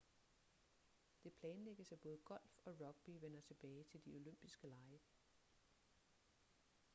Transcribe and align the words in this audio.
det 1.23 1.33
planlægges 1.33 1.91
at 1.91 1.99
både 1.99 2.17
golf 2.17 2.57
og 2.65 2.79
rugby 2.79 3.09
vender 3.21 3.41
tilbage 3.41 3.83
til 3.83 4.05
de 4.05 4.15
olympiske 4.15 4.67
lege 4.67 4.99